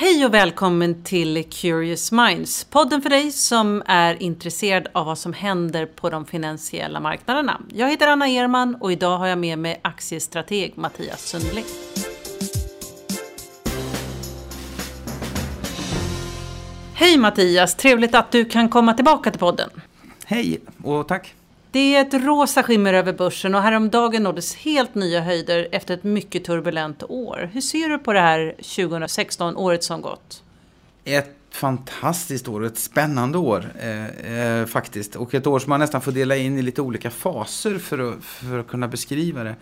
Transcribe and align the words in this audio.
Hej 0.00 0.26
och 0.26 0.34
välkommen 0.34 1.02
till 1.02 1.44
Curious 1.50 2.12
Minds, 2.12 2.64
podden 2.64 3.02
för 3.02 3.10
dig 3.10 3.30
som 3.30 3.82
är 3.86 4.22
intresserad 4.22 4.88
av 4.92 5.06
vad 5.06 5.18
som 5.18 5.32
händer 5.32 5.86
på 5.86 6.10
de 6.10 6.26
finansiella 6.26 7.00
marknaderna. 7.00 7.60
Jag 7.74 7.90
heter 7.90 8.06
Anna 8.06 8.28
Erman 8.28 8.74
och 8.74 8.92
idag 8.92 9.18
har 9.18 9.26
jag 9.26 9.38
med 9.38 9.58
mig 9.58 9.80
aktiestrateg 9.82 10.72
Mattias 10.76 11.28
Sundling. 11.28 11.64
Hej 16.94 17.18
Mattias, 17.18 17.74
trevligt 17.74 18.14
att 18.14 18.32
du 18.32 18.44
kan 18.44 18.68
komma 18.68 18.94
tillbaka 18.94 19.30
till 19.30 19.40
podden. 19.40 19.70
Hej 20.24 20.60
och 20.82 21.08
tack. 21.08 21.34
Det 21.72 21.94
är 21.94 22.00
ett 22.00 22.14
rosa 22.14 22.62
skimmer 22.62 22.94
över 22.94 23.12
börsen 23.12 23.54
och 23.54 23.62
häromdagen 23.62 24.22
nåddes 24.22 24.56
helt 24.56 24.94
nya 24.94 25.20
höjder 25.20 25.68
efter 25.72 25.94
ett 25.94 26.04
mycket 26.04 26.44
turbulent 26.44 27.02
år. 27.08 27.50
Hur 27.52 27.60
ser 27.60 27.88
du 27.88 27.98
på 27.98 28.12
det 28.12 28.20
här 28.20 28.54
2016, 28.56 29.56
året 29.56 29.84
som 29.84 30.00
gått? 30.00 30.42
Ett 31.04 31.36
fantastiskt 31.50 32.48
år, 32.48 32.64
ett 32.64 32.78
spännande 32.78 33.38
år 33.38 33.72
eh, 33.80 34.34
eh, 34.36 34.66
faktiskt. 34.66 35.16
Och 35.16 35.34
ett 35.34 35.46
år 35.46 35.58
som 35.58 35.70
man 35.70 35.80
nästan 35.80 36.00
får 36.00 36.12
dela 36.12 36.36
in 36.36 36.58
i 36.58 36.62
lite 36.62 36.82
olika 36.82 37.10
faser 37.10 37.78
för 37.78 38.12
att, 38.12 38.24
för 38.24 38.58
att 38.58 38.68
kunna 38.68 38.88
beskriva 38.88 39.44
det. 39.44 39.54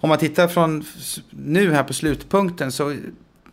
Om 0.00 0.08
man 0.08 0.18
tittar 0.18 0.48
från 0.48 0.84
nu 1.30 1.72
här 1.72 1.82
på 1.82 1.92
slutpunkten 1.92 2.72
så, 2.72 2.96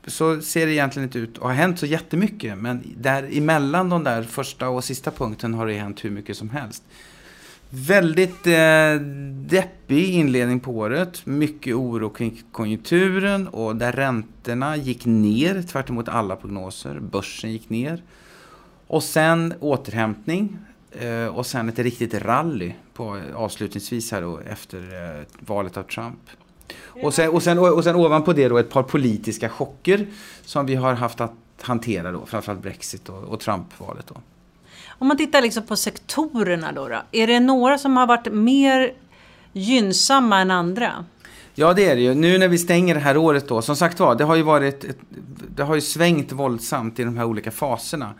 så 0.07 0.41
ser 0.41 0.65
det 0.65 0.73
egentligen 0.73 1.07
inte 1.07 1.19
ut 1.19 1.37
att 1.37 1.43
ha 1.43 1.51
hänt 1.51 1.79
så 1.79 1.85
jättemycket. 1.85 2.57
Men 2.57 2.95
däremellan 2.97 3.89
de 3.89 4.03
där 4.03 4.23
första 4.23 4.69
och 4.69 4.83
sista 4.83 5.11
punkten 5.11 5.53
har 5.53 5.67
det 5.67 5.73
hänt 5.73 6.05
hur 6.05 6.11
mycket 6.11 6.37
som 6.37 6.49
helst. 6.49 6.83
Väldigt 7.77 8.47
eh, 8.47 9.01
deppig 9.49 10.09
inledning 10.09 10.59
på 10.59 10.71
året. 10.71 11.25
Mycket 11.25 11.75
oro 11.75 12.09
kring 12.09 12.41
konjunkturen 12.51 13.47
och 13.47 13.75
där 13.75 13.91
räntorna 13.91 14.75
gick 14.75 15.05
ner 15.05 15.61
tvärt 15.61 15.89
emot 15.89 16.09
alla 16.09 16.35
prognoser. 16.35 16.99
Börsen 16.99 17.51
gick 17.51 17.69
ner. 17.69 18.03
Och 18.87 19.03
sen 19.03 19.53
återhämtning 19.59 20.57
eh, 20.91 21.25
och 21.25 21.45
sen 21.45 21.69
ett 21.69 21.79
riktigt 21.79 22.13
rally 22.13 22.73
på, 22.93 23.21
avslutningsvis 23.35 24.11
här 24.11 24.21
då 24.21 24.39
efter 24.39 24.77
eh, 24.77 25.25
valet 25.39 25.77
av 25.77 25.83
Trump. 25.83 26.19
Och 27.03 27.13
sen, 27.13 27.29
och, 27.29 27.43
sen, 27.43 27.59
och 27.59 27.83
sen 27.83 27.95
ovanpå 27.95 28.33
det 28.33 28.49
då 28.49 28.57
ett 28.57 28.69
par 28.69 28.83
politiska 28.83 29.49
chocker 29.49 30.07
som 30.45 30.65
vi 30.65 30.75
har 30.75 30.93
haft 30.93 31.21
att 31.21 31.33
hantera 31.61 32.11
då, 32.11 32.25
framförallt 32.25 32.61
Brexit 32.61 33.09
och, 33.09 33.23
och 33.23 33.39
Trump-valet 33.39 34.07
då. 34.07 34.15
Om 34.97 35.07
man 35.07 35.17
tittar 35.17 35.41
liksom 35.41 35.63
på 35.63 35.75
sektorerna 35.75 36.71
då, 36.71 36.87
då, 36.87 37.01
är 37.11 37.27
det 37.27 37.39
några 37.39 37.77
som 37.77 37.97
har 37.97 38.07
varit 38.07 38.33
mer 38.33 38.93
gynnsamma 39.53 40.39
än 40.39 40.51
andra? 40.51 41.05
Ja, 41.55 41.73
det 41.73 41.85
är 41.85 41.95
det 41.95 42.01
ju. 42.01 42.13
Nu 42.13 42.37
när 42.37 42.47
vi 42.47 42.57
stänger 42.57 42.93
det 42.95 43.01
här 43.01 43.17
året 43.17 43.47
då, 43.47 43.61
som 43.61 43.75
sagt 43.75 43.99
var, 43.99 44.15
det 44.15 44.23
har 44.23 44.35
ju 44.35 44.41
varit, 44.41 44.83
ett, 44.83 44.97
det 45.55 45.63
har 45.63 45.75
ju 45.75 45.81
svängt 45.81 46.31
våldsamt 46.31 46.99
i 46.99 47.03
de 47.03 47.17
här 47.17 47.25
olika 47.25 47.51
faserna. 47.51 48.13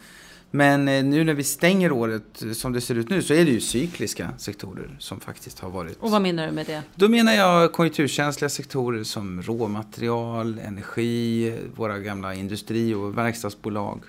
Men 0.51 0.87
eh, 0.87 1.03
nu 1.03 1.23
när 1.23 1.33
vi 1.33 1.43
stänger 1.43 1.91
året 1.91 2.43
som 2.53 2.73
det 2.73 2.81
ser 2.81 2.95
ut 2.95 3.09
nu 3.09 3.21
så 3.21 3.33
är 3.33 3.45
det 3.45 3.51
ju 3.51 3.59
cykliska 3.59 4.29
sektorer 4.37 4.95
som 4.99 5.19
faktiskt 5.19 5.59
har 5.59 5.69
varit. 5.69 5.97
Och 5.99 6.11
vad 6.11 6.21
menar 6.21 6.47
du 6.47 6.51
med 6.51 6.65
det? 6.65 6.81
Då 6.95 7.09
menar 7.09 7.33
jag 7.33 7.71
konjunkturkänsliga 7.71 8.49
sektorer 8.49 9.03
som 9.03 9.41
råmaterial, 9.41 10.59
energi, 10.59 11.53
våra 11.75 11.99
gamla 11.99 12.33
industri 12.33 12.93
och 12.93 13.17
verkstadsbolag. 13.17 13.99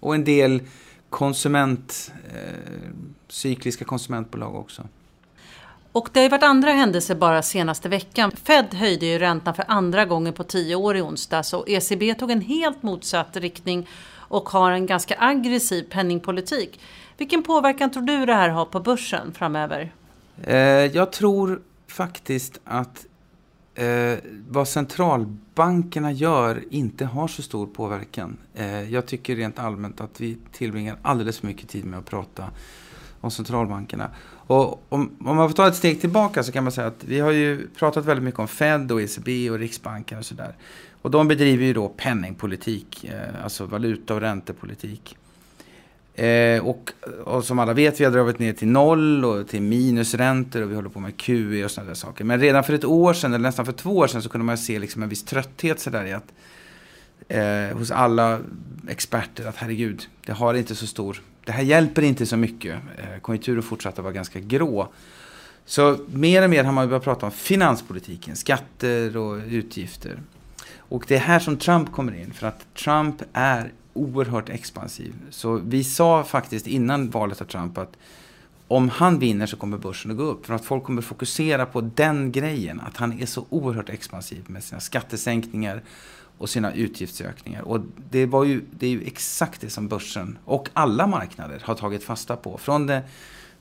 Och 0.00 0.14
en 0.14 0.24
del 0.24 0.60
konsument, 1.10 2.12
eh, 2.34 2.90
cykliska 3.28 3.84
konsumentbolag 3.84 4.54
också. 4.54 4.82
Och 5.92 6.08
det 6.12 6.20
har 6.20 6.24
ju 6.24 6.28
varit 6.28 6.42
andra 6.42 6.70
händelser 6.70 7.14
bara 7.14 7.42
senaste 7.42 7.88
veckan. 7.88 8.30
Fed 8.30 8.74
höjde 8.74 9.06
ju 9.06 9.18
räntan 9.18 9.54
för 9.54 9.64
andra 9.68 10.04
gången 10.04 10.32
på 10.32 10.44
tio 10.44 10.76
år 10.76 10.96
i 10.96 11.00
onsdags 11.00 11.52
och 11.52 11.68
ECB 11.68 12.14
tog 12.14 12.30
en 12.30 12.40
helt 12.40 12.82
motsatt 12.82 13.36
riktning 13.36 13.88
och 14.14 14.48
har 14.48 14.70
en 14.70 14.86
ganska 14.86 15.16
aggressiv 15.18 15.82
penningpolitik. 15.82 16.80
Vilken 17.16 17.42
påverkan 17.42 17.90
tror 17.90 18.02
du 18.02 18.26
det 18.26 18.34
här 18.34 18.48
har 18.48 18.64
på 18.64 18.80
börsen 18.80 19.32
framöver? 19.32 19.92
Eh, 20.44 20.56
jag 20.66 21.12
tror 21.12 21.62
faktiskt 21.86 22.60
att 22.64 23.06
eh, 23.78 24.18
vad 24.48 24.68
centralbankerna 24.68 26.12
gör 26.12 26.64
inte 26.70 27.04
har 27.04 27.28
så 27.28 27.42
stor 27.42 27.66
påverkan. 27.66 28.36
Eh, 28.54 28.92
jag 28.92 29.06
tycker 29.06 29.36
rent 29.36 29.58
allmänt 29.58 30.00
att 30.00 30.20
vi 30.20 30.38
tillbringar 30.52 30.96
alldeles 31.02 31.38
för 31.38 31.46
mycket 31.46 31.68
tid 31.68 31.84
med 31.84 31.98
att 31.98 32.06
prata 32.06 32.50
om 33.20 33.30
centralbankerna. 33.30 34.10
Och 34.26 34.84
om, 34.88 35.10
om 35.24 35.36
man 35.36 35.48
får 35.48 35.56
ta 35.56 35.68
ett 35.68 35.74
steg 35.74 36.00
tillbaka 36.00 36.42
så 36.42 36.52
kan 36.52 36.64
man 36.64 36.72
säga 36.72 36.86
att 36.86 37.04
vi 37.04 37.20
har 37.20 37.30
ju 37.30 37.68
pratat 37.68 38.04
väldigt 38.04 38.24
mycket 38.24 38.40
om 38.40 38.48
Fed 38.48 38.92
och 38.92 39.02
ECB 39.02 39.50
och 39.50 39.58
Riksbanken 39.58 40.18
och 40.18 40.24
sådär. 40.24 40.56
Och 41.02 41.10
de 41.10 41.28
bedriver 41.28 41.64
ju 41.64 41.72
då 41.72 41.88
penningpolitik, 41.88 43.04
eh, 43.04 43.44
alltså 43.44 43.66
valuta 43.66 44.14
och 44.14 44.20
räntepolitik. 44.20 45.16
Eh, 46.18 46.66
och, 46.66 46.92
och, 47.24 47.44
som 47.44 47.58
alla 47.58 47.72
vet, 47.72 48.00
vi 48.00 48.04
har 48.04 48.12
dragit 48.12 48.38
ner 48.38 48.52
till 48.52 48.68
noll 48.68 49.24
och 49.24 49.48
till 49.48 49.62
minusräntor 49.62 50.62
och 50.62 50.70
vi 50.70 50.74
håller 50.74 50.88
på 50.88 51.00
med 51.00 51.16
QE 51.16 51.64
och 51.64 51.70
sådana 51.70 51.88
där 51.88 51.94
saker. 51.94 52.24
Men 52.24 52.40
redan 52.40 52.64
för 52.64 52.72
ett 52.72 52.84
år 52.84 53.14
sedan, 53.14 53.34
eller 53.34 53.42
nästan 53.42 53.66
för 53.66 53.72
två 53.72 53.96
år 53.96 54.06
sedan, 54.06 54.22
så 54.22 54.28
kunde 54.28 54.44
man 54.44 54.58
se 54.58 54.78
liksom 54.78 55.02
en 55.02 55.08
viss 55.08 55.24
trötthet 55.24 55.80
sådär 55.80 56.04
i 56.04 56.12
att 56.12 56.32
eh, 57.28 57.78
hos 57.78 57.90
alla 57.90 58.38
experter 58.88 59.46
att 59.46 59.56
herregud, 59.56 60.06
det 60.26 60.32
har 60.32 60.54
inte 60.54 60.74
så 60.74 60.86
stor, 60.86 61.22
det 61.44 61.52
här 61.52 61.62
hjälper 61.62 62.02
inte 62.02 62.26
så 62.26 62.36
mycket. 62.36 62.74
Eh, 62.74 63.20
konjunkturen 63.20 63.62
fortsatte 63.62 64.02
vara 64.02 64.12
ganska 64.12 64.40
grå. 64.40 64.88
Så 65.64 65.98
mer 66.06 66.42
och 66.42 66.50
mer 66.50 66.64
har 66.64 66.72
man 66.72 66.88
börjat 66.88 67.04
prata 67.04 67.26
om 67.26 67.32
finanspolitiken, 67.32 68.36
skatter 68.36 69.16
och 69.16 69.40
utgifter. 69.48 70.18
Och 70.76 71.04
det 71.08 71.14
är 71.14 71.20
här 71.20 71.38
som 71.38 71.56
Trump 71.56 71.92
kommer 71.92 72.14
in, 72.14 72.32
för 72.32 72.46
att 72.46 72.74
Trump 72.74 73.22
är 73.32 73.72
oerhört 73.98 74.48
expansiv. 74.48 75.14
Så 75.30 75.54
vi 75.54 75.84
sa 75.84 76.24
faktiskt 76.24 76.66
innan 76.66 77.10
valet 77.10 77.40
av 77.40 77.44
Trump 77.44 77.78
att 77.78 77.96
om 78.68 78.88
han 78.88 79.18
vinner 79.18 79.46
så 79.46 79.56
kommer 79.56 79.78
börsen 79.78 80.10
att 80.10 80.16
gå 80.16 80.22
upp. 80.22 80.46
För 80.46 80.54
att 80.54 80.64
folk 80.64 80.84
kommer 80.84 81.02
fokusera 81.02 81.66
på 81.66 81.80
den 81.80 82.32
grejen, 82.32 82.80
att 82.80 82.96
han 82.96 83.20
är 83.20 83.26
så 83.26 83.46
oerhört 83.48 83.88
expansiv 83.90 84.44
med 84.46 84.64
sina 84.64 84.80
skattesänkningar 84.80 85.82
och 86.38 86.50
sina 86.50 86.72
utgiftsökningar. 86.72 87.62
Och 87.62 87.80
det, 88.10 88.26
var 88.26 88.44
ju, 88.44 88.62
det 88.70 88.86
är 88.86 88.90
ju 88.90 89.02
exakt 89.02 89.60
det 89.60 89.70
som 89.70 89.88
börsen 89.88 90.38
och 90.44 90.68
alla 90.72 91.06
marknader 91.06 91.62
har 91.64 91.74
tagit 91.74 92.04
fasta 92.04 92.36
på. 92.36 92.58
Från 92.58 92.86
det, 92.86 93.02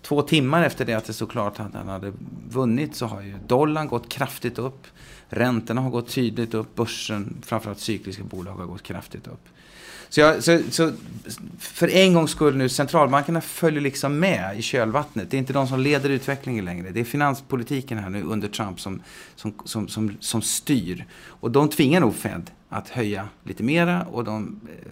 två 0.02 0.22
timmar 0.22 0.64
efter 0.64 0.86
det 0.86 0.94
att 0.94 1.06
det 1.06 1.14
stod 1.14 1.32
klart 1.32 1.60
att 1.60 1.74
han 1.74 1.88
hade 1.88 2.14
vunnit 2.50 2.96
så 2.96 3.06
har 3.06 3.22
ju 3.22 3.36
dollarn 3.48 3.88
gått 3.88 4.10
kraftigt 4.10 4.60
upp. 4.60 4.88
Räntorna 5.30 5.82
har 5.82 5.90
gått 5.90 6.10
tydligt 6.10 6.54
upp. 6.54 6.76
Börsen, 6.76 7.38
framförallt 7.46 7.80
cykliska 7.80 8.24
bolag, 8.24 8.54
har 8.54 8.66
gått 8.66 8.84
kraftigt 8.84 9.28
upp. 9.28 9.48
Så, 10.10 10.20
jag, 10.20 10.44
så, 10.44 10.60
så, 10.70 10.92
för 11.60 11.88
en 11.88 12.14
gångs 12.14 12.32
skull 12.32 12.56
nu, 12.56 12.70
centralbankerna 12.70 13.42
följer 13.42 13.82
liksom 13.82 14.20
med 14.20 14.60
i 14.60 14.62
kölvattnet. 14.62 15.32
Det 15.32 15.38
är 15.38 15.40
inte 15.40 15.54
de 15.54 15.68
som 15.68 15.80
leder 15.80 16.10
utvecklingen 16.10 16.66
längre. 16.66 16.90
Det 16.90 17.00
är 17.00 17.04
finanspolitiken 17.04 17.98
här 17.98 18.10
nu 18.10 18.24
under 18.24 18.48
Trump 18.48 18.80
som, 18.80 19.02
som, 19.36 19.54
som, 19.66 19.88
som, 19.88 20.18
som 20.20 20.42
styr. 20.42 21.06
Och 21.26 21.52
de 21.52 21.70
tvingar 21.70 22.00
nog 22.00 22.16
Fed 22.16 22.52
att 22.70 22.90
höja 22.90 23.30
lite 23.44 23.64
mera 23.64 24.04
och 24.04 24.24
de 24.24 24.60
eh, 24.70 24.92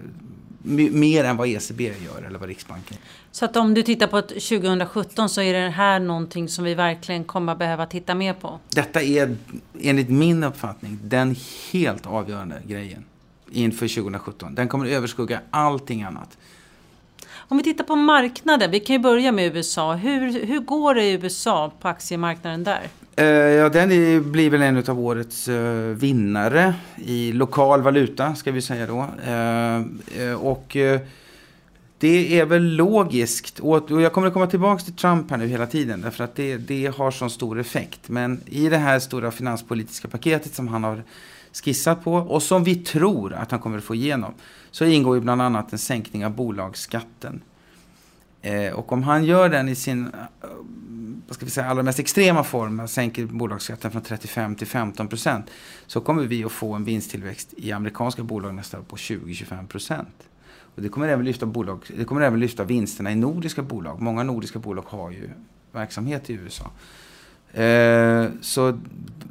mer 0.91 1.23
än 1.23 1.37
vad 1.37 1.47
ECB 1.47 1.83
gör 1.83 2.27
eller 2.27 2.39
vad 2.39 2.49
Riksbanken 2.49 2.97
Så 3.31 3.45
att 3.45 3.55
om 3.55 3.73
du 3.73 3.83
tittar 3.83 4.07
på 4.07 4.21
2017 4.21 5.29
så 5.29 5.41
är 5.41 5.53
det 5.53 5.69
här 5.69 5.99
någonting 5.99 6.49
som 6.49 6.65
vi 6.65 6.73
verkligen 6.73 7.23
kommer 7.23 7.55
behöva 7.55 7.85
titta 7.85 8.15
mer 8.15 8.33
på? 8.33 8.59
Detta 8.69 9.01
är 9.01 9.37
enligt 9.81 10.09
min 10.09 10.43
uppfattning 10.43 10.99
den 11.03 11.35
helt 11.71 12.05
avgörande 12.05 12.61
grejen 12.67 13.05
inför 13.51 13.87
2017. 13.87 14.55
Den 14.55 14.67
kommer 14.67 14.85
överskugga 14.85 15.39
allting 15.51 16.03
annat. 16.03 16.37
Om 17.47 17.57
vi 17.57 17.63
tittar 17.63 17.83
på 17.83 17.95
marknaden, 17.95 18.71
vi 18.71 18.79
kan 18.79 18.95
ju 18.95 18.99
börja 18.99 19.31
med 19.31 19.55
USA. 19.55 19.93
Hur, 19.93 20.45
hur 20.45 20.59
går 20.59 20.95
det 20.95 21.03
i 21.03 21.11
USA 21.11 21.71
på 21.79 21.87
aktiemarknaden 21.87 22.63
där? 22.63 22.87
Eh, 23.17 23.25
ja, 23.27 23.69
den 23.69 24.31
blir 24.31 24.49
väl 24.49 24.61
en 24.61 24.77
av 24.77 24.99
årets 24.99 25.47
eh, 25.47 25.95
vinnare 25.95 26.75
i 26.95 27.31
lokal 27.31 27.81
valuta, 27.81 28.35
ska 28.35 28.51
vi 28.51 28.61
säga 28.61 28.87
då. 28.87 29.07
Eh, 29.31 30.33
och 30.33 30.77
det 31.97 32.39
är 32.39 32.45
väl 32.45 32.63
logiskt. 32.63 33.59
Och, 33.59 34.01
jag 34.01 34.13
kommer 34.13 34.27
att 34.27 34.33
komma 34.33 34.47
tillbaka 34.47 34.83
till 34.83 34.95
Trump 34.95 35.29
här 35.31 35.37
nu 35.37 35.47
hela 35.47 35.67
tiden, 35.67 36.01
därför 36.01 36.23
att 36.23 36.35
det, 36.35 36.57
det 36.57 36.97
har 36.97 37.11
sån 37.11 37.29
stor 37.29 37.59
effekt. 37.59 38.09
Men 38.09 38.41
i 38.45 38.69
det 38.69 38.77
här 38.77 38.99
stora 38.99 39.31
finanspolitiska 39.31 40.07
paketet 40.07 40.53
som 40.53 40.67
han 40.67 40.83
har 40.83 41.03
skissat 41.63 42.03
på 42.03 42.13
och 42.13 42.43
som 42.43 42.63
vi 42.63 42.75
tror 42.75 43.33
att 43.33 43.51
han 43.51 43.59
kommer 43.59 43.77
att 43.77 43.83
få 43.83 43.95
igenom 43.95 44.33
så 44.71 44.85
ingår 44.85 45.15
ju 45.15 45.21
bland 45.21 45.41
annat 45.41 45.73
en 45.73 45.79
sänkning 45.79 46.25
av 46.25 46.31
bolagsskatten. 46.31 47.41
Eh, 48.41 48.73
och 48.73 48.91
om 48.91 49.03
han 49.03 49.25
gör 49.25 49.49
den 49.49 49.69
i 49.69 49.75
sin 49.75 50.11
vad 51.27 51.35
ska 51.35 51.45
vi 51.45 51.51
säga, 51.51 51.67
allra 51.67 51.83
mest 51.83 51.99
extrema 51.99 52.43
formen, 52.43 52.87
sänker 52.87 53.25
bolagsskatten 53.25 53.91
från 53.91 54.01
35 54.01 54.55
till 54.55 54.67
15 54.67 55.07
procent, 55.07 55.45
så 55.87 56.01
kommer 56.01 56.23
vi 56.23 56.43
att 56.43 56.51
få 56.51 56.73
en 56.73 56.83
vinsttillväxt 56.83 57.53
i 57.57 57.71
amerikanska 57.71 58.23
bolag 58.23 58.55
nästa 58.55 58.79
år 58.79 58.83
på 58.83 58.95
20-25 58.95 59.67
procent. 59.67 60.29
Och 60.75 60.81
det 60.81 60.89
kommer, 60.89 61.07
även 61.07 61.25
lyfta 61.25 61.45
bolag, 61.45 61.85
det 61.97 62.05
kommer 62.05 62.21
även 62.21 62.39
lyfta 62.39 62.63
vinsterna 62.63 63.11
i 63.11 63.15
nordiska 63.15 63.61
bolag. 63.61 64.01
Många 64.01 64.23
nordiska 64.23 64.59
bolag 64.59 64.85
har 64.87 65.11
ju 65.11 65.29
verksamhet 65.71 66.29
i 66.29 66.33
USA. 66.33 66.71
Eh, 67.61 68.27
så 68.41 68.79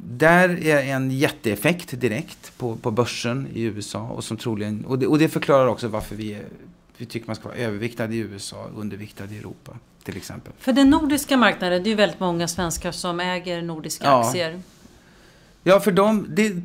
där 0.03 0.65
är 0.65 0.93
en 0.95 1.11
jätteeffekt 1.11 2.01
direkt 2.01 2.57
på, 2.57 2.75
på 2.75 2.91
börsen 2.91 3.47
i 3.53 3.61
USA 3.61 4.01
och 4.01 4.23
som 4.23 4.37
troligen, 4.37 4.85
och 4.85 4.99
det, 4.99 5.07
och 5.07 5.19
det 5.19 5.29
förklarar 5.29 5.67
också 5.67 5.87
varför 5.87 6.15
vi, 6.15 6.41
vi 6.97 7.05
tycker 7.05 7.27
man 7.27 7.35
ska 7.35 7.47
vara 7.47 7.57
överviktad 7.57 8.05
i 8.05 8.17
USA 8.17 8.63
och 8.73 8.79
underviktad 8.81 9.25
i 9.25 9.37
Europa 9.37 9.77
till 10.03 10.17
exempel. 10.17 10.53
För 10.59 10.73
den 10.73 10.89
nordiska 10.89 11.37
marknaden, 11.37 11.83
det 11.83 11.87
är 11.89 11.91
ju 11.91 11.95
väldigt 11.95 12.19
många 12.19 12.47
svenskar 12.47 12.91
som 12.91 13.19
äger 13.19 13.61
nordiska 13.61 14.05
ja. 14.05 14.27
aktier. 14.27 14.61
Ja, 15.67 15.79
för 15.79 15.91
dem, 15.91 16.27
det, 16.29 16.61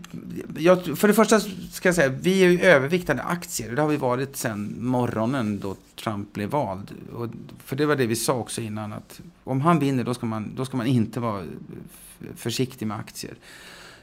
jag, 0.58 0.98
för 0.98 1.08
det 1.08 1.14
första 1.14 1.40
ska 1.70 1.88
jag 1.88 1.94
säga, 1.94 2.08
vi 2.08 2.44
är 2.44 2.48
ju 2.48 2.60
överviktade 2.60 3.22
aktier. 3.22 3.76
Det 3.76 3.82
har 3.82 3.88
vi 3.88 3.96
varit 3.96 4.36
sedan 4.36 4.74
morgonen 4.78 5.60
då 5.60 5.76
Trump 6.04 6.32
blev 6.32 6.48
vald. 6.48 6.94
Och, 7.12 7.28
för 7.64 7.76
det 7.76 7.86
var 7.86 7.96
det 7.96 8.06
vi 8.06 8.16
sa 8.16 8.34
också 8.34 8.60
innan, 8.60 8.92
att 8.92 9.20
om 9.44 9.60
han 9.60 9.78
vinner 9.78 10.04
då 10.04 10.14
ska 10.14 10.26
man, 10.26 10.52
då 10.56 10.64
ska 10.64 10.76
man 10.76 10.86
inte 10.86 11.20
vara 11.20 11.44
försiktig 12.36 12.86
med 12.86 12.98
aktier. 12.98 13.34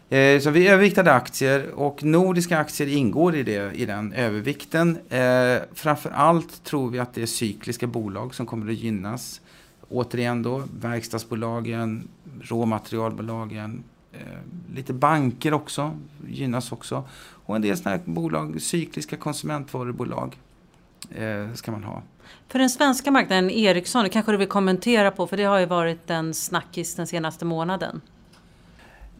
Eh, 0.09 0.39
så 0.39 0.49
vi 0.49 0.67
överviktade 0.67 1.13
aktier 1.13 1.71
och 1.71 2.03
nordiska 2.03 2.57
aktier 2.57 2.87
ingår 2.87 3.35
i, 3.35 3.43
det, 3.43 3.75
i 3.75 3.85
den 3.85 4.13
övervikten. 4.13 4.97
Eh, 5.09 5.61
framför 5.73 6.09
allt 6.09 6.63
tror 6.63 6.89
vi 6.89 6.99
att 6.99 7.13
det 7.13 7.21
är 7.21 7.25
cykliska 7.25 7.87
bolag 7.87 8.35
som 8.35 8.45
kommer 8.45 8.71
att 8.71 8.77
gynnas. 8.77 9.41
Återigen 9.89 10.43
då, 10.43 10.63
verkstadsbolagen, 10.79 12.07
råmaterialbolagen, 12.41 13.83
eh, 14.13 14.19
lite 14.75 14.93
banker 14.93 15.53
också 15.53 15.97
gynnas 16.27 16.71
också. 16.71 17.03
Och 17.45 17.55
en 17.55 17.61
del 17.61 17.77
sådana 17.77 17.97
här 17.97 18.03
bolag, 18.05 18.61
cykliska 18.61 19.17
konsumentvarubolag 19.17 20.37
eh, 21.15 21.53
ska 21.53 21.71
man 21.71 21.83
ha. 21.83 22.01
För 22.47 22.59
den 22.59 22.69
svenska 22.69 23.11
marknaden, 23.11 23.49
Ericsson, 23.49 24.03
det 24.03 24.09
kanske 24.09 24.31
du 24.31 24.37
vill 24.37 24.47
kommentera 24.47 25.11
på 25.11 25.27
för 25.27 25.37
det 25.37 25.43
har 25.43 25.59
ju 25.59 25.65
varit 25.65 26.09
en 26.09 26.33
snackis 26.33 26.95
den 26.95 27.07
senaste 27.07 27.45
månaden. 27.45 28.01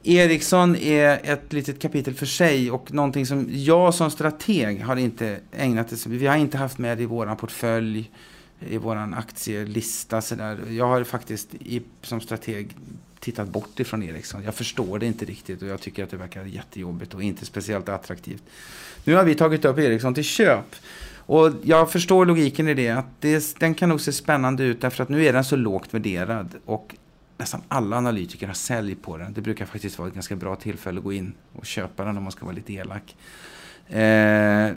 Ericsson 0.07 0.75
är 0.75 1.19
ett 1.23 1.53
litet 1.53 1.81
kapitel 1.81 2.13
för 2.13 2.25
sig 2.25 2.71
och 2.71 2.93
någonting 2.93 3.25
som 3.25 3.47
jag 3.51 3.93
som 3.93 4.11
strateg 4.11 4.81
har 4.81 4.95
inte 4.95 5.39
ägnat 5.51 5.89
det 5.89 6.05
Vi 6.07 6.27
har 6.27 6.35
inte 6.35 6.57
haft 6.57 6.77
med 6.77 6.97
det 6.97 7.03
i 7.03 7.05
vår 7.05 7.35
portfölj, 7.35 8.11
i 8.59 8.77
vår 8.77 8.95
aktielista. 8.95 10.21
Så 10.21 10.35
där. 10.35 10.57
Jag 10.69 10.87
har 10.87 11.03
faktiskt 11.03 11.53
i, 11.53 11.81
som 12.01 12.21
strateg 12.21 12.75
tittat 13.19 13.49
bort 13.49 13.79
ifrån 13.79 14.03
Ericsson. 14.03 14.43
Jag 14.43 14.55
förstår 14.55 14.99
det 14.99 15.05
inte 15.05 15.25
riktigt 15.25 15.61
och 15.61 15.67
jag 15.67 15.81
tycker 15.81 16.03
att 16.03 16.09
det 16.09 16.17
verkar 16.17 16.45
jättejobbigt 16.45 17.13
och 17.13 17.23
inte 17.23 17.45
speciellt 17.45 17.89
attraktivt. 17.89 18.43
Nu 19.03 19.15
har 19.15 19.23
vi 19.23 19.35
tagit 19.35 19.65
upp 19.65 19.79
Ericsson 19.79 20.13
till 20.13 20.23
köp. 20.23 20.75
Och 21.15 21.51
jag 21.63 21.91
förstår 21.91 22.25
logiken 22.25 22.67
i 22.67 22.73
det, 22.73 22.89
att 22.89 23.21
det, 23.21 23.59
den 23.59 23.73
kan 23.73 23.89
nog 23.89 24.01
se 24.01 24.11
spännande 24.11 24.63
ut 24.63 24.81
därför 24.81 25.03
att 25.03 25.09
nu 25.09 25.25
är 25.25 25.33
den 25.33 25.43
så 25.43 25.55
lågt 25.55 25.93
värderad. 25.93 26.49
Och 26.65 26.95
nästan 27.37 27.61
alla 27.67 27.97
analytiker 27.97 28.47
har 28.47 28.53
sälj 28.53 28.95
på 28.95 29.17
den. 29.17 29.33
Det 29.33 29.41
brukar 29.41 29.65
faktiskt 29.65 29.99
vara 29.99 30.07
ett 30.07 30.13
ganska 30.13 30.35
bra 30.35 30.55
tillfälle 30.55 30.97
att 30.97 31.03
gå 31.03 31.13
in 31.13 31.33
och 31.53 31.65
köpa 31.65 32.05
den 32.05 32.17
om 32.17 32.23
man 32.23 32.31
ska 32.31 32.45
vara 32.45 32.55
lite 32.55 32.73
elak. 32.73 33.15
Eh, 33.87 34.71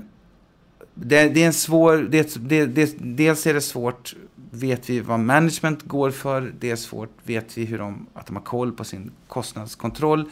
det, 0.95 1.29
det, 1.29 1.43
är 1.43 1.47
en 1.47 1.53
svår, 1.53 1.97
det, 1.97 2.49
det, 2.49 2.67
det, 2.67 2.97
dels 2.99 3.47
är 3.47 3.55
det 3.55 3.61
svårt, 3.61 4.15
vet 4.51 4.91
vi 4.91 5.01
vad 5.01 5.21
management 5.21 5.83
går 5.83 6.11
för, 6.11 6.55
det 6.61 6.71
är 6.71 6.77
svårt, 6.77 7.11
vet 7.23 7.59
vi 7.59 7.65
hur 7.65 7.79
de, 7.79 8.07
att 8.15 8.27
de 8.27 8.37
har 8.37 8.43
koll 8.43 8.73
på 8.73 8.85
sin 8.85 9.11
kostnadskontroll 9.29 10.31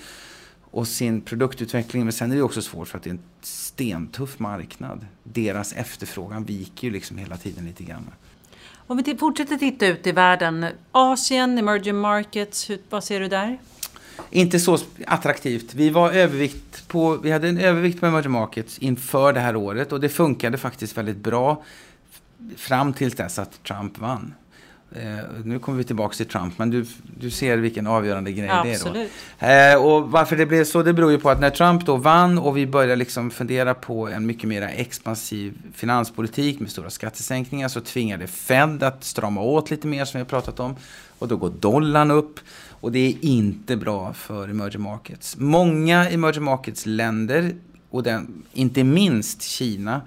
och 0.71 0.89
sin 0.89 1.21
produktutveckling. 1.21 2.05
Men 2.05 2.13
sen 2.13 2.33
är 2.33 2.37
det 2.37 2.43
också 2.43 2.63
svårt 2.63 2.89
för 2.89 2.99
att 2.99 3.05
det 3.05 3.11
är 3.11 3.15
en 3.15 3.23
stentuff 3.41 4.39
marknad. 4.39 5.07
Deras 5.23 5.73
efterfrågan 5.73 6.45
viker 6.45 6.87
ju 6.87 6.93
liksom 6.93 7.19
hela 7.19 7.37
tiden 7.37 7.65
lite 7.65 7.85
grann. 7.85 8.11
Om 8.87 8.97
vi 8.97 9.17
fortsätter 9.17 9.57
titta 9.57 9.87
ut 9.87 10.07
i 10.07 10.13
världen. 10.13 10.67
Asien, 10.93 11.59
emerging 11.59 11.97
markets, 11.97 12.71
hur, 12.71 12.79
vad 12.91 13.05
ser 13.05 13.21
du 13.21 13.29
där? 13.29 13.59
Inte 14.31 14.61
så 14.61 14.79
attraktivt. 15.07 15.75
Vi, 15.75 15.91
var 15.91 16.13
övervikt 16.13 16.89
på, 16.89 17.17
vi 17.17 17.31
hade 17.31 17.49
en 17.49 17.59
övervikt 17.59 18.01
på 18.01 18.07
emerging 18.07 18.33
markets 18.33 18.79
inför 18.79 19.33
det 19.33 19.41
här 19.41 19.57
året 19.57 19.93
och 19.93 20.01
det 20.01 20.09
funkade 20.09 20.59
faktiskt 20.59 20.97
väldigt 20.97 21.17
bra 21.17 21.63
fram 22.57 22.93
till 22.93 23.11
dess 23.11 23.39
att 23.39 23.63
Trump 23.63 23.99
vann. 23.99 24.35
Eh, 24.93 25.19
nu 25.45 25.59
kommer 25.59 25.79
vi 25.79 25.85
tillbaka 25.85 26.15
till 26.15 26.27
Trump, 26.27 26.59
men 26.59 26.71
du, 26.71 26.87
du 27.21 27.31
ser 27.31 27.57
vilken 27.57 27.87
avgörande 27.87 28.33
grej 28.33 28.47
ja, 28.47 28.63
det 28.63 28.73
är 28.73 28.85
då. 28.85 29.47
Eh, 29.47 29.87
och 29.87 30.11
varför 30.11 30.37
det 30.37 30.47
blev 30.47 30.65
så, 30.65 30.83
det 30.83 30.93
beror 30.93 31.11
ju 31.11 31.19
på 31.19 31.31
att 31.31 31.41
när 31.41 31.51
Trump 31.51 31.87
då 31.87 31.97
vann 31.97 32.39
och 32.39 32.57
vi 32.57 32.67
började 32.67 32.97
liksom 32.97 33.31
fundera 33.31 33.75
på 33.75 34.09
en 34.09 34.27
mycket 34.27 34.49
mer 34.49 34.63
expansiv 34.63 35.55
finanspolitik 35.75 36.61
med 36.61 36.71
stora 36.71 36.91
skattesänkningar 36.91 37.69
så 37.69 37.81
tvingade 37.81 38.27
Fed 38.27 38.83
att 38.83 39.05
strama 39.05 39.41
åt 39.41 39.71
lite 39.71 39.87
mer 39.87 40.05
som 40.05 40.19
vi 40.19 40.23
har 40.23 40.29
pratat 40.29 40.61
om. 40.61 40.77
Och 41.19 41.29
då 41.29 41.37
går 41.37 41.51
dollarn 41.51 42.11
upp. 42.11 42.41
Och 42.81 42.93
det 42.93 42.99
är 42.99 43.25
inte 43.25 43.77
bra 43.77 44.13
för 44.13 44.49
emerging 44.49 44.83
markets. 44.83 45.37
Många 45.39 46.11
emerging 46.11 46.45
markets 46.45 46.87
länder, 46.87 47.55
och 47.91 48.03
den, 48.03 48.43
inte 48.53 48.85
minst 48.85 49.43
Kina, 49.43 50.01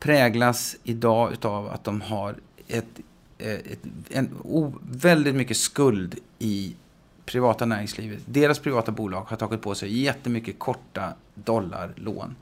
präglas 0.00 0.76
idag 0.84 1.32
utav 1.32 1.68
att 1.68 1.84
de 1.84 2.00
har 2.00 2.34
ett 2.68 3.00
Eh, 3.38 3.52
ett, 3.52 3.78
en, 4.10 4.30
o, 4.42 4.72
väldigt 4.90 5.34
mycket 5.34 5.56
skuld 5.56 6.14
i 6.38 6.76
privata 7.24 7.66
näringslivet. 7.66 8.22
Deras 8.26 8.58
privata 8.58 8.92
bolag 8.92 9.22
har 9.28 9.36
tagit 9.36 9.62
på 9.62 9.74
sig 9.74 10.02
jättemycket 10.02 10.58
korta 10.58 11.12
dollarlån. 11.34 12.36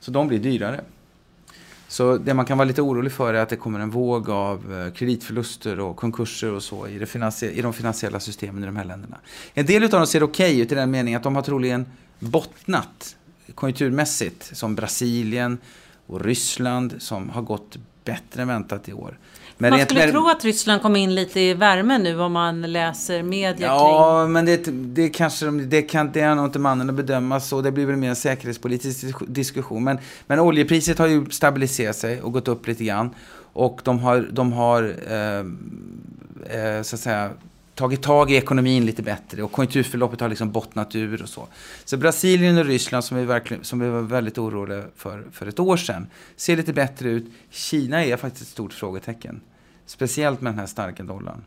Så 0.00 0.10
de 0.10 0.28
blir 0.28 0.38
dyrare. 0.38 0.80
Så 1.88 2.16
det 2.16 2.34
man 2.34 2.44
kan 2.44 2.58
vara 2.58 2.68
lite 2.68 2.82
orolig 2.82 3.12
för 3.12 3.34
är 3.34 3.42
att 3.42 3.48
det 3.48 3.56
kommer 3.56 3.80
en 3.80 3.90
våg 3.90 4.30
av 4.30 4.74
eh, 4.74 4.92
kreditförluster 4.92 5.80
och 5.80 5.96
konkurser 5.96 6.52
och 6.52 6.62
så 6.62 6.88
i, 6.88 6.98
det 6.98 7.42
i 7.42 7.62
de 7.62 7.72
finansiella 7.72 8.20
systemen 8.20 8.62
i 8.62 8.66
de 8.66 8.76
här 8.76 8.84
länderna. 8.84 9.16
En 9.54 9.66
del 9.66 9.84
av 9.84 9.90
dem 9.90 10.06
ser 10.06 10.22
okej 10.22 10.50
okay 10.50 10.62
ut 10.62 10.72
i 10.72 10.74
den 10.74 10.90
meningen 10.90 11.16
att 11.16 11.22
de 11.22 11.34
har 11.34 11.42
troligen 11.42 11.86
bottnat 12.18 13.16
konjunkturmässigt. 13.54 14.56
Som 14.56 14.74
Brasilien 14.74 15.58
och 16.06 16.24
Ryssland 16.24 16.94
som 16.98 17.30
har 17.30 17.42
gått 17.42 17.76
bättre 18.04 18.42
än 18.42 18.48
väntat 18.48 18.88
i 18.88 18.92
år. 18.92 19.18
Men 19.60 19.70
man 19.70 19.80
skulle 19.80 20.10
tro 20.10 20.28
att 20.28 20.44
Ryssland 20.44 20.82
kom 20.82 20.96
in 20.96 21.14
lite 21.14 21.40
i 21.40 21.54
värme 21.54 21.98
nu 21.98 22.20
om 22.20 22.32
man 22.32 22.62
läser 22.62 23.22
media 23.22 23.66
ja, 23.66 24.22
kring... 24.22 24.32
men 24.32 24.44
det, 24.46 24.64
det 24.70 25.08
kanske 25.08 25.50
det 25.50 25.82
kan 25.82 26.12
det 26.12 26.20
är 26.20 26.34
nog 26.34 26.44
inte 26.44 26.58
mannen 26.58 26.90
att 26.90 26.96
bedöma 26.96 27.40
så. 27.40 27.60
Det 27.60 27.72
blir 27.72 27.86
väl 27.86 27.96
mer 27.96 28.08
en 28.08 28.16
säkerhetspolitisk 28.16 29.14
diskussion. 29.26 29.84
Men, 29.84 29.98
men 30.26 30.40
oljepriset 30.40 30.98
har 30.98 31.06
ju 31.06 31.30
stabiliserat 31.30 31.96
sig 31.96 32.22
och 32.22 32.32
gått 32.32 32.48
upp 32.48 32.66
lite 32.66 32.84
grann. 32.84 33.10
Och 33.52 33.80
de 33.84 33.98
har, 33.98 34.28
de 34.32 34.52
har 34.52 34.94
eh, 35.08 35.38
eh, 36.58 36.82
så 36.82 36.96
att 36.96 37.00
säga, 37.00 37.30
tagit 37.74 38.02
tag 38.02 38.30
i 38.30 38.36
ekonomin 38.36 38.86
lite 38.86 39.02
bättre 39.02 39.42
och 39.42 39.52
konjunkturförloppet 39.52 40.20
har 40.20 40.28
liksom 40.28 40.52
bottnat 40.52 40.96
ur 40.96 41.22
och 41.22 41.28
så. 41.28 41.48
Så 41.84 41.96
Brasilien 41.96 42.58
och 42.58 42.64
Ryssland 42.64 43.04
som 43.04 43.16
vi, 43.16 43.24
verkligen, 43.24 43.64
som 43.64 43.80
vi 43.80 43.88
var 43.88 44.00
väldigt 44.00 44.38
oroliga 44.38 44.84
för 44.96 45.24
för 45.32 45.46
ett 45.46 45.60
år 45.60 45.76
sedan 45.76 46.06
ser 46.36 46.56
lite 46.56 46.72
bättre 46.72 47.08
ut. 47.08 47.26
Kina 47.50 48.04
är 48.04 48.16
faktiskt 48.16 48.42
ett 48.42 48.48
stort 48.48 48.72
frågetecken. 48.72 49.40
Speciellt 49.90 50.40
med 50.40 50.52
den 50.52 50.58
här 50.58 50.66
starka 50.66 51.02
dollarn. 51.02 51.44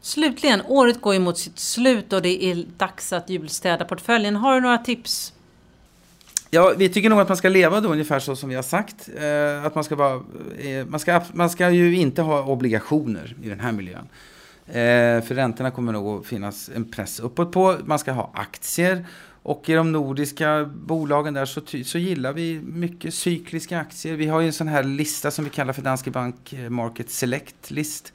Slutligen, 0.00 0.62
året 0.68 1.00
går 1.00 1.14
ju 1.14 1.20
mot 1.20 1.38
sitt 1.38 1.58
slut 1.58 2.12
och 2.12 2.22
det 2.22 2.44
är 2.44 2.64
dags 2.76 3.12
att 3.12 3.30
julstäda 3.30 3.84
portföljen. 3.84 4.36
Har 4.36 4.54
du 4.54 4.60
några 4.60 4.78
tips? 4.78 5.32
Ja, 6.50 6.74
vi 6.76 6.88
tycker 6.88 7.10
nog 7.10 7.20
att 7.20 7.28
man 7.28 7.36
ska 7.36 7.48
leva 7.48 7.80
då 7.80 7.88
ungefär 7.88 8.20
så 8.20 8.36
som 8.36 8.48
vi 8.48 8.54
har 8.54 8.62
sagt. 8.62 9.08
Eh, 9.16 9.64
att 9.64 9.74
man 9.74 9.84
ska, 9.84 9.96
vara, 9.96 10.22
eh, 10.58 10.86
man, 10.86 11.00
ska, 11.00 11.20
man 11.32 11.50
ska 11.50 11.70
ju 11.70 11.96
inte 11.96 12.22
ha 12.22 12.42
obligationer 12.42 13.36
i 13.42 13.48
den 13.48 13.60
här 13.60 13.72
miljön. 13.72 14.08
Eh, 14.66 15.24
för 15.24 15.34
räntorna 15.34 15.70
kommer 15.70 15.92
nog 15.92 16.20
att 16.20 16.26
finnas 16.26 16.70
en 16.74 16.90
press 16.90 17.20
uppåt 17.20 17.52
på. 17.52 17.76
Man 17.84 17.98
ska 17.98 18.12
ha 18.12 18.30
aktier. 18.34 19.06
Och 19.42 19.68
i 19.68 19.72
de 19.72 19.92
nordiska 19.92 20.70
bolagen 20.74 21.34
där 21.34 21.44
så, 21.44 21.60
så 21.84 21.98
gillar 21.98 22.32
vi 22.32 22.60
mycket 22.64 23.14
cykliska 23.14 23.78
aktier. 23.78 24.16
Vi 24.16 24.26
har 24.26 24.40
ju 24.40 24.46
en 24.46 24.52
sån 24.52 24.68
här 24.68 24.82
lista 24.82 25.30
som 25.30 25.44
vi 25.44 25.50
kallar 25.50 25.72
för 25.72 25.82
Danske 25.82 26.10
Bank 26.10 26.52
eh, 26.52 26.70
Market 26.70 27.10
Select 27.10 27.70
List. 27.70 28.12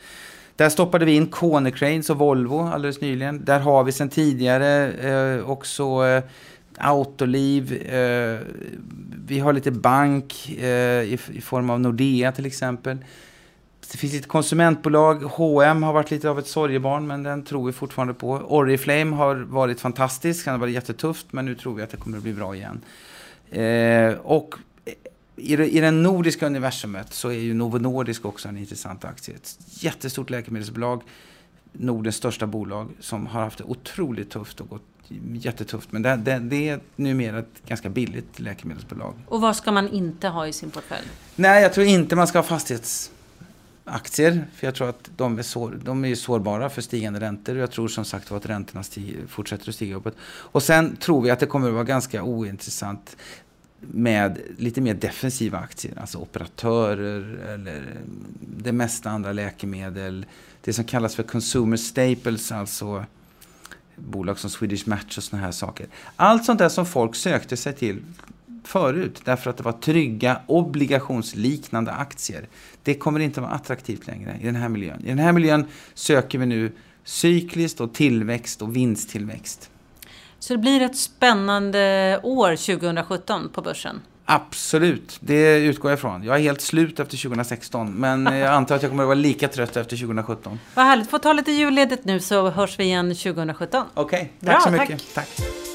Där 0.55 0.69
stoppade 0.69 1.05
vi 1.05 1.15
in 1.15 1.27
Konecranes 1.27 2.09
och 2.09 2.17
Volvo 2.17 2.59
alldeles 2.59 3.01
nyligen. 3.01 3.45
Där 3.45 3.59
har 3.59 3.83
vi 3.83 3.91
sedan 3.91 4.09
tidigare 4.09 4.91
eh, 4.91 5.49
också 5.49 6.05
eh, 6.05 6.23
Autoliv. 6.77 7.73
Eh, 7.73 8.39
vi 9.25 9.39
har 9.39 9.53
lite 9.53 9.71
bank 9.71 10.49
eh, 10.59 11.03
i, 11.03 11.19
i, 11.33 11.41
form 11.41 11.69
av 11.69 11.79
Nordea 11.79 12.31
till 12.31 12.45
exempel. 12.45 12.97
Det 13.91 13.97
finns 13.97 14.13
lite 14.13 14.27
konsumentbolag. 14.27 15.23
H&M 15.23 15.83
har 15.83 15.93
varit 15.93 16.11
lite 16.11 16.29
av 16.29 16.39
ett 16.39 16.47
sorgebarn, 16.47 17.07
men 17.07 17.23
den 17.23 17.43
tror 17.43 17.65
vi 17.67 17.73
fortfarande 17.73 18.13
på. 18.13 18.29
Oriflame 18.31 19.15
har 19.15 19.35
varit 19.35 19.79
fantastisk. 19.79 20.45
Den 20.45 20.51
har 20.51 20.59
varit 20.59 20.73
jättetufft, 20.73 21.27
men 21.33 21.45
nu 21.45 21.55
tror 21.55 21.75
vi 21.75 21.83
att 21.83 21.89
det 21.89 21.97
kommer 21.97 22.17
att 22.17 22.23
bli 22.23 22.33
bra 22.33 22.55
igen. 22.55 22.81
Eh, 23.49 24.13
och 24.13 24.55
i 25.35 25.55
det, 25.55 25.69
i 25.69 25.79
det 25.79 25.91
nordiska 25.91 26.45
universumet 26.45 27.13
så 27.13 27.29
är 27.29 27.39
ju 27.39 27.53
Novo 27.53 27.77
Nordisk 27.77 28.25
också 28.25 28.49
en 28.49 28.57
intressant 28.57 29.05
aktie. 29.05 29.35
Ett 29.35 29.57
jättestort 29.69 30.29
läkemedelsbolag. 30.29 31.01
Nordens 31.71 32.15
största 32.15 32.47
bolag 32.47 32.89
som 32.99 33.27
har 33.27 33.41
haft 33.41 33.57
det 33.57 33.63
otroligt 33.63 34.29
tufft 34.29 34.61
och 34.61 34.69
gått 34.69 34.83
jättetufft. 35.33 35.91
Men 35.91 36.01
det, 36.01 36.15
det, 36.15 36.39
det 36.39 36.69
är 36.69 36.79
numera 36.95 37.39
ett 37.39 37.65
ganska 37.67 37.89
billigt 37.89 38.39
läkemedelsbolag. 38.39 39.13
Och 39.27 39.41
vad 39.41 39.55
ska 39.55 39.71
man 39.71 39.89
inte 39.89 40.27
ha 40.27 40.47
i 40.47 40.53
sin 40.53 40.71
portfölj? 40.71 41.07
Nej, 41.35 41.61
jag 41.63 41.73
tror 41.73 41.85
inte 41.85 42.15
man 42.15 42.27
ska 42.27 42.37
ha 42.37 42.43
fastighets 42.43 43.11
aktier. 43.87 44.47
För 44.53 44.67
jag 44.67 44.75
tror 44.75 44.89
att 44.89 45.09
de 45.17 45.39
är, 45.39 45.43
sår, 45.43 45.79
de 45.83 46.05
är 46.05 46.15
sårbara 46.15 46.69
för 46.69 46.81
stigande 46.81 47.19
räntor. 47.19 47.55
Och 47.55 47.61
jag 47.61 47.71
tror 47.71 47.87
som 47.87 48.05
sagt 48.05 48.31
att 48.31 48.45
räntorna 48.45 48.83
stiger, 48.83 49.27
fortsätter 49.27 49.69
att 49.69 49.75
stiga 49.75 49.95
uppåt. 49.95 50.15
Och 50.23 50.63
sen 50.63 50.95
tror 50.95 51.21
vi 51.21 51.29
att 51.29 51.39
det 51.39 51.45
kommer 51.45 51.67
att 51.67 51.73
vara 51.73 51.83
ganska 51.83 52.23
ointressant 52.23 53.17
med 53.79 54.39
lite 54.57 54.81
mer 54.81 54.93
defensiva 54.93 55.57
aktier. 55.57 55.99
Alltså 55.99 56.17
operatörer 56.17 57.39
eller 57.47 57.83
det 58.57 58.71
mesta 58.71 59.09
andra 59.09 59.33
läkemedel. 59.33 60.25
Det 60.61 60.73
som 60.73 60.83
kallas 60.83 61.15
för 61.15 61.23
consumer 61.23 61.77
staples, 61.77 62.51
alltså 62.51 63.05
bolag 63.95 64.39
som 64.39 64.49
Swedish 64.49 64.87
Match 64.87 65.17
och 65.17 65.23
såna 65.23 65.41
här 65.41 65.51
saker. 65.51 65.87
Allt 66.15 66.45
sånt 66.45 66.59
där 66.59 66.69
som 66.69 66.85
folk 66.85 67.15
sökte 67.15 67.57
sig 67.57 67.73
till 67.73 67.99
förut 68.67 69.21
därför 69.23 69.49
att 69.49 69.57
det 69.57 69.63
var 69.63 69.71
trygga 69.71 70.41
obligationsliknande 70.47 71.91
aktier. 71.91 72.47
Det 72.83 72.93
kommer 72.93 73.19
inte 73.19 73.41
vara 73.41 73.51
attraktivt 73.51 74.07
längre 74.07 74.37
i 74.41 74.45
den 74.45 74.55
här 74.55 74.69
miljön. 74.69 75.01
I 75.05 75.07
den 75.07 75.19
här 75.19 75.31
miljön 75.31 75.65
söker 75.93 76.37
vi 76.37 76.45
nu 76.45 76.71
cykliskt 77.03 77.81
och 77.81 77.93
tillväxt 77.93 78.61
och 78.61 78.75
vinsttillväxt. 78.75 79.69
Så 80.39 80.53
det 80.53 80.57
blir 80.57 80.81
ett 80.81 80.97
spännande 80.97 82.19
år 82.23 82.55
2017 82.55 83.49
på 83.53 83.61
börsen? 83.61 84.01
Absolut, 84.25 85.17
det 85.19 85.57
utgår 85.57 85.91
jag 85.91 85.97
ifrån. 85.97 86.23
Jag 86.23 86.35
är 86.35 86.39
helt 86.39 86.61
slut 86.61 86.99
efter 86.99 87.17
2016, 87.17 87.93
men 87.93 88.25
jag 88.39 88.53
antar 88.53 88.75
att 88.75 88.81
jag 88.81 88.91
kommer 88.91 89.03
att 89.03 89.07
vara 89.07 89.15
lika 89.15 89.47
trött 89.47 89.77
efter 89.77 89.97
2017. 89.97 90.59
Vad 90.73 90.85
härligt, 90.85 91.09
få 91.09 91.19
ta 91.19 91.33
lite 91.33 91.51
julledigt 91.51 92.05
nu 92.05 92.19
så 92.19 92.49
hörs 92.49 92.79
vi 92.79 92.83
igen 92.83 93.15
2017. 93.15 93.85
Okej, 93.93 94.17
okay, 94.17 94.51
tack 94.51 94.63
Bra, 94.63 94.71
så 94.71 94.71
mycket. 94.71 95.13
Tack. 95.13 95.35
tack. 95.35 95.66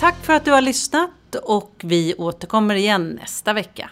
Tack 0.00 0.24
för 0.24 0.32
att 0.32 0.44
du 0.44 0.50
har 0.50 0.60
lyssnat 0.60 1.10
och 1.42 1.80
vi 1.84 2.14
återkommer 2.18 2.74
igen 2.74 3.08
nästa 3.08 3.52
vecka. 3.52 3.90